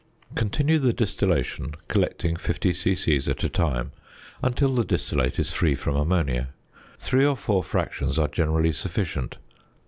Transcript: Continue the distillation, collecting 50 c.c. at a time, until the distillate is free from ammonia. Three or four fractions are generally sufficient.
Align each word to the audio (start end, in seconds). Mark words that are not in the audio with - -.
Continue 0.33 0.79
the 0.79 0.93
distillation, 0.93 1.75
collecting 1.87 2.35
50 2.35 2.73
c.c. 2.73 3.15
at 3.29 3.43
a 3.43 3.49
time, 3.49 3.91
until 4.41 4.69
the 4.73 4.83
distillate 4.83 5.37
is 5.37 5.53
free 5.53 5.75
from 5.75 5.95
ammonia. 5.95 6.49
Three 6.97 7.23
or 7.23 7.37
four 7.37 7.61
fractions 7.61 8.17
are 8.17 8.27
generally 8.27 8.73
sufficient. 8.73 9.37